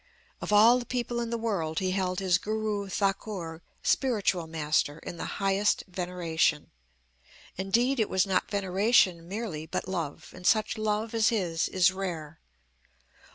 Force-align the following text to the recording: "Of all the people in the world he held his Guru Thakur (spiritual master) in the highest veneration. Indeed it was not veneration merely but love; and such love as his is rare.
"Of 0.41 0.51
all 0.51 0.79
the 0.79 0.85
people 0.87 1.19
in 1.19 1.29
the 1.29 1.37
world 1.37 1.77
he 1.77 1.91
held 1.91 2.17
his 2.19 2.39
Guru 2.39 2.89
Thakur 2.89 3.61
(spiritual 3.83 4.47
master) 4.47 4.97
in 4.97 5.17
the 5.17 5.37
highest 5.37 5.83
veneration. 5.87 6.71
Indeed 7.55 7.99
it 7.99 8.09
was 8.09 8.25
not 8.25 8.49
veneration 8.49 9.27
merely 9.27 9.67
but 9.67 9.87
love; 9.87 10.31
and 10.33 10.47
such 10.47 10.75
love 10.75 11.13
as 11.13 11.29
his 11.29 11.67
is 11.69 11.91
rare. 11.91 12.39